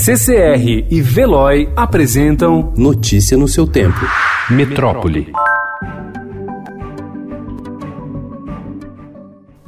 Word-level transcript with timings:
CCR 0.00 0.86
e 0.88 1.00
Veloy 1.02 1.68
apresentam 1.74 2.72
Notícia 2.76 3.36
no 3.36 3.48
seu 3.48 3.66
tempo. 3.66 3.98
Metrópole. 4.48 5.32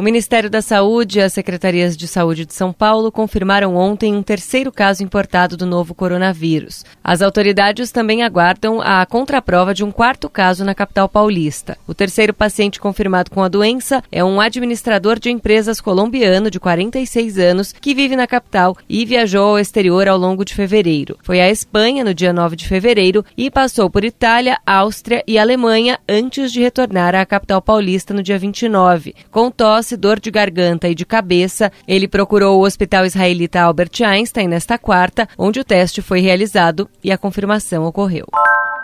O 0.00 0.02
Ministério 0.02 0.48
da 0.48 0.62
Saúde 0.62 1.18
e 1.18 1.22
as 1.22 1.34
secretarias 1.34 1.94
de 1.94 2.08
saúde 2.08 2.46
de 2.46 2.54
São 2.54 2.72
Paulo 2.72 3.12
confirmaram 3.12 3.76
ontem 3.76 4.14
um 4.14 4.22
terceiro 4.22 4.72
caso 4.72 5.04
importado 5.04 5.58
do 5.58 5.66
novo 5.66 5.94
coronavírus. 5.94 6.86
As 7.04 7.20
autoridades 7.20 7.92
também 7.92 8.22
aguardam 8.22 8.80
a 8.80 9.04
contraprova 9.04 9.74
de 9.74 9.84
um 9.84 9.92
quarto 9.92 10.30
caso 10.30 10.64
na 10.64 10.74
capital 10.74 11.06
paulista. 11.06 11.76
O 11.86 11.92
terceiro 11.92 12.32
paciente 12.32 12.80
confirmado 12.80 13.30
com 13.30 13.42
a 13.42 13.48
doença 13.48 14.02
é 14.10 14.24
um 14.24 14.40
administrador 14.40 15.18
de 15.18 15.30
empresas 15.30 15.82
colombiano 15.82 16.50
de 16.50 16.58
46 16.58 17.38
anos 17.38 17.70
que 17.70 17.94
vive 17.94 18.16
na 18.16 18.26
capital 18.26 18.78
e 18.88 19.04
viajou 19.04 19.48
ao 19.48 19.58
exterior 19.58 20.08
ao 20.08 20.16
longo 20.16 20.46
de 20.46 20.54
fevereiro. 20.54 21.18
Foi 21.22 21.42
à 21.42 21.50
Espanha 21.50 22.02
no 22.02 22.14
dia 22.14 22.32
9 22.32 22.56
de 22.56 22.66
fevereiro 22.66 23.22
e 23.36 23.50
passou 23.50 23.90
por 23.90 24.02
Itália, 24.02 24.58
Áustria 24.64 25.22
e 25.26 25.38
Alemanha 25.38 25.98
antes 26.08 26.50
de 26.50 26.62
retornar 26.62 27.14
à 27.14 27.26
capital 27.26 27.60
paulista 27.60 28.14
no 28.14 28.22
dia 28.22 28.38
29. 28.38 29.14
Com 29.30 29.50
tosse 29.50 29.89
dor 29.96 30.20
de 30.20 30.30
garganta 30.30 30.88
e 30.88 30.94
de 30.94 31.04
cabeça, 31.04 31.70
ele 31.86 32.08
procurou 32.08 32.58
o 32.58 32.64
Hospital 32.64 33.04
Israelita 33.04 33.60
Albert 33.60 34.02
Einstein 34.04 34.48
nesta 34.48 34.78
quarta, 34.78 35.28
onde 35.36 35.60
o 35.60 35.64
teste 35.64 36.02
foi 36.02 36.20
realizado 36.20 36.88
e 37.02 37.12
a 37.12 37.18
confirmação 37.18 37.84
ocorreu. 37.84 38.26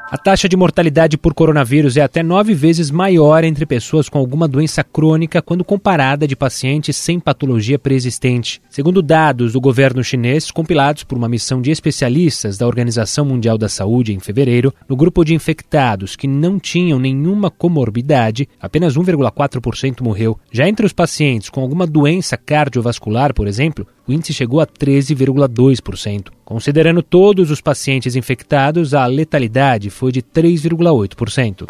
A 0.08 0.16
taxa 0.16 0.48
de 0.48 0.56
mortalidade 0.56 1.18
por 1.18 1.34
coronavírus 1.34 1.96
é 1.96 2.00
até 2.00 2.22
nove 2.22 2.54
vezes 2.54 2.92
maior 2.92 3.42
entre 3.42 3.66
pessoas 3.66 4.08
com 4.08 4.18
alguma 4.18 4.46
doença 4.46 4.84
crônica 4.84 5.42
quando 5.42 5.64
comparada 5.64 6.28
de 6.28 6.36
pacientes 6.36 6.96
sem 6.96 7.18
patologia 7.18 7.76
preexistente. 7.76 8.62
Segundo 8.70 9.02
dados 9.02 9.54
do 9.54 9.60
governo 9.60 10.04
chinês, 10.04 10.48
compilados 10.52 11.02
por 11.02 11.18
uma 11.18 11.28
missão 11.28 11.60
de 11.60 11.72
especialistas 11.72 12.56
da 12.56 12.68
Organização 12.68 13.24
Mundial 13.24 13.58
da 13.58 13.68
Saúde 13.68 14.14
em 14.14 14.20
fevereiro, 14.20 14.72
no 14.88 14.94
grupo 14.94 15.24
de 15.24 15.34
infectados 15.34 16.14
que 16.14 16.28
não 16.28 16.60
tinham 16.60 17.00
nenhuma 17.00 17.50
comorbidade, 17.50 18.48
apenas 18.60 18.96
1,4% 18.96 20.02
morreu. 20.02 20.38
Já 20.52 20.68
entre 20.68 20.86
os 20.86 20.92
pacientes 20.92 21.50
com 21.50 21.60
alguma 21.60 21.84
doença 21.84 22.36
cardiovascular, 22.36 23.34
por 23.34 23.48
exemplo, 23.48 23.84
o 24.06 24.12
índice 24.12 24.32
chegou 24.32 24.60
a 24.60 24.66
13,2%. 24.66 26.28
Considerando 26.44 27.02
todos 27.02 27.50
os 27.50 27.60
pacientes 27.60 28.14
infectados, 28.14 28.94
a 28.94 29.06
letalidade 29.06 29.90
foi 29.90 30.12
de 30.12 30.22
3,8%. 30.22 31.66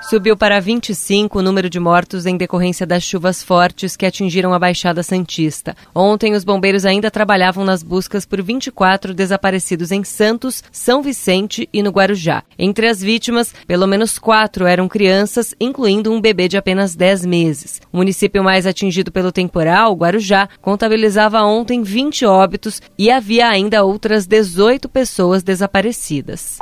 Subiu 0.00 0.36
para 0.36 0.60
25 0.60 1.40
o 1.40 1.42
número 1.42 1.68
de 1.68 1.80
mortos 1.80 2.24
em 2.24 2.36
decorrência 2.36 2.86
das 2.86 3.02
chuvas 3.02 3.42
fortes 3.42 3.96
que 3.96 4.06
atingiram 4.06 4.54
a 4.54 4.58
Baixada 4.58 5.02
Santista. 5.02 5.76
Ontem, 5.94 6.34
os 6.34 6.44
bombeiros 6.44 6.86
ainda 6.86 7.10
trabalhavam 7.10 7.64
nas 7.64 7.82
buscas 7.82 8.24
por 8.24 8.40
24 8.40 9.12
desaparecidos 9.12 9.90
em 9.90 10.04
Santos, 10.04 10.62
São 10.70 11.02
Vicente 11.02 11.68
e 11.72 11.82
no 11.82 11.90
Guarujá. 11.90 12.44
Entre 12.56 12.86
as 12.86 13.02
vítimas, 13.02 13.52
pelo 13.66 13.86
menos 13.86 14.18
quatro 14.18 14.66
eram 14.66 14.88
crianças, 14.88 15.54
incluindo 15.60 16.12
um 16.12 16.20
bebê 16.20 16.48
de 16.48 16.56
apenas 16.56 16.94
10 16.94 17.26
meses. 17.26 17.80
O 17.92 17.96
município 17.96 18.42
mais 18.42 18.66
atingido 18.66 19.10
pelo 19.10 19.32
temporal, 19.32 19.94
Guarujá, 19.94 20.48
contabilizava 20.62 21.42
ontem 21.42 21.82
20 21.82 22.24
óbitos 22.24 22.80
e 22.96 23.10
havia 23.10 23.48
ainda 23.48 23.84
outras 23.84 24.26
18 24.26 24.88
pessoas 24.88 25.42
desaparecidas. 25.42 26.58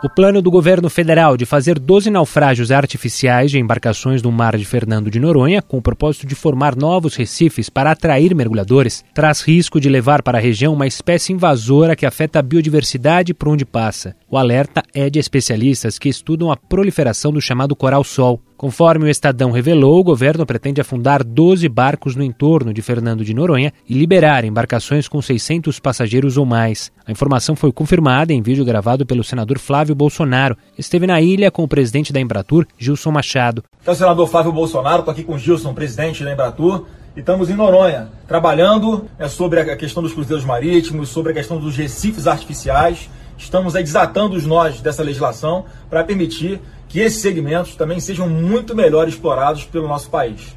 O 0.00 0.08
plano 0.08 0.40
do 0.40 0.48
governo 0.48 0.88
federal 0.88 1.36
de 1.36 1.44
fazer 1.44 1.76
12 1.76 2.08
naufrágios 2.08 2.70
artificiais 2.70 3.50
de 3.50 3.58
embarcações 3.58 4.22
no 4.22 4.30
mar 4.30 4.56
de 4.56 4.64
Fernando 4.64 5.10
de 5.10 5.18
Noronha, 5.18 5.60
com 5.60 5.78
o 5.78 5.82
propósito 5.82 6.24
de 6.24 6.36
formar 6.36 6.76
novos 6.76 7.16
recifes 7.16 7.68
para 7.68 7.90
atrair 7.90 8.32
mergulhadores, 8.32 9.04
traz 9.12 9.40
risco 9.40 9.80
de 9.80 9.88
levar 9.88 10.22
para 10.22 10.38
a 10.38 10.40
região 10.40 10.72
uma 10.72 10.86
espécie 10.86 11.32
invasora 11.32 11.96
que 11.96 12.06
afeta 12.06 12.38
a 12.38 12.42
biodiversidade 12.42 13.34
por 13.34 13.48
onde 13.48 13.64
passa. 13.64 14.14
O 14.30 14.38
alerta 14.38 14.84
é 14.94 15.10
de 15.10 15.18
especialistas 15.18 15.98
que 15.98 16.08
estudam 16.08 16.52
a 16.52 16.56
proliferação 16.56 17.32
do 17.32 17.40
chamado 17.40 17.74
coral-sol, 17.74 18.40
Conforme 18.58 19.04
o 19.04 19.08
Estadão 19.08 19.52
revelou, 19.52 20.00
o 20.00 20.02
governo 20.02 20.44
pretende 20.44 20.80
afundar 20.80 21.22
12 21.22 21.68
barcos 21.68 22.16
no 22.16 22.24
entorno 22.24 22.74
de 22.74 22.82
Fernando 22.82 23.24
de 23.24 23.32
Noronha 23.32 23.72
e 23.88 23.94
liberar 23.94 24.44
embarcações 24.44 25.06
com 25.06 25.22
600 25.22 25.78
passageiros 25.78 26.36
ou 26.36 26.44
mais. 26.44 26.90
A 27.06 27.12
informação 27.12 27.54
foi 27.54 27.70
confirmada 27.70 28.32
em 28.32 28.42
vídeo 28.42 28.64
gravado 28.64 29.06
pelo 29.06 29.22
senador 29.22 29.60
Flávio 29.60 29.94
Bolsonaro. 29.94 30.56
Esteve 30.76 31.06
na 31.06 31.20
ilha 31.20 31.52
com 31.52 31.62
o 31.62 31.68
presidente 31.68 32.12
da 32.12 32.20
Embratur, 32.20 32.66
Gilson 32.76 33.12
Machado. 33.12 33.62
É 33.86 33.90
o 33.92 33.94
senador 33.94 34.26
Flávio 34.26 34.50
Bolsonaro, 34.50 34.98
estou 34.98 35.12
aqui 35.12 35.22
com 35.22 35.34
o 35.34 35.38
Gilson, 35.38 35.72
presidente 35.72 36.24
da 36.24 36.32
Embratur. 36.32 36.84
E 37.14 37.20
estamos 37.20 37.48
em 37.50 37.54
Noronha, 37.54 38.08
trabalhando 38.26 39.04
é, 39.20 39.28
sobre 39.28 39.60
a 39.60 39.76
questão 39.76 40.02
dos 40.02 40.12
cruzeiros 40.12 40.44
marítimos, 40.44 41.10
sobre 41.10 41.30
a 41.30 41.34
questão 41.34 41.60
dos 41.60 41.76
recifes 41.76 42.26
artificiais. 42.26 43.08
Estamos 43.38 43.76
aí, 43.76 43.84
desatando 43.84 44.34
os 44.34 44.44
nós 44.44 44.80
dessa 44.80 45.04
legislação 45.04 45.64
para 45.88 46.02
permitir 46.02 46.60
que 46.88 47.00
esses 47.00 47.20
segmentos 47.20 47.76
também 47.76 48.00
sejam 48.00 48.28
muito 48.28 48.74
melhor 48.74 49.06
explorados 49.06 49.64
pelo 49.64 49.86
nosso 49.86 50.08
país. 50.08 50.56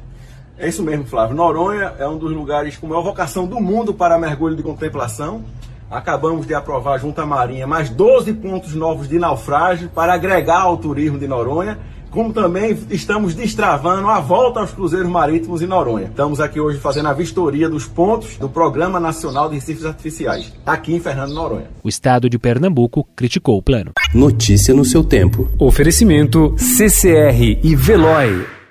É 0.58 0.68
isso 0.68 0.82
mesmo, 0.82 1.04
Flávio. 1.06 1.36
Noronha 1.36 1.94
é 1.98 2.06
um 2.06 2.16
dos 2.16 2.32
lugares 2.32 2.76
com 2.76 2.86
maior 2.86 3.02
vocação 3.02 3.46
do 3.46 3.60
mundo 3.60 3.92
para 3.92 4.18
mergulho 4.18 4.56
de 4.56 4.62
contemplação. 4.62 5.44
Acabamos 5.92 6.46
de 6.46 6.54
aprovar 6.54 6.98
junto 6.98 7.20
à 7.20 7.26
Marinha 7.26 7.66
mais 7.66 7.90
12 7.90 8.32
pontos 8.32 8.74
novos 8.74 9.06
de 9.06 9.18
naufrágio 9.18 9.90
para 9.90 10.14
agregar 10.14 10.62
ao 10.62 10.78
turismo 10.78 11.18
de 11.18 11.28
Noronha 11.28 11.78
como 12.12 12.32
também 12.32 12.78
estamos 12.90 13.34
destravando 13.34 14.06
a 14.06 14.20
volta 14.20 14.60
aos 14.60 14.70
cruzeiros 14.70 15.10
marítimos 15.10 15.62
em 15.62 15.66
Noronha. 15.66 16.06
Estamos 16.06 16.40
aqui 16.40 16.60
hoje 16.60 16.78
fazendo 16.78 17.08
a 17.08 17.12
vistoria 17.12 17.68
dos 17.68 17.86
pontos 17.86 18.36
do 18.36 18.48
Programa 18.48 19.00
Nacional 19.00 19.48
de 19.48 19.54
Recifes 19.54 19.86
Artificiais, 19.86 20.52
aqui 20.64 20.94
em 20.94 21.00
Fernando 21.00 21.32
Noronha. 21.32 21.70
O 21.82 21.88
estado 21.88 22.28
de 22.28 22.38
Pernambuco 22.38 23.08
criticou 23.16 23.56
o 23.56 23.62
plano. 23.62 23.92
Notícia 24.14 24.74
no 24.74 24.84
seu 24.84 25.02
tempo. 25.02 25.50
Oferecimento 25.58 26.54
CCR 26.58 27.58
e 27.62 27.74
Veloy. 27.74 28.61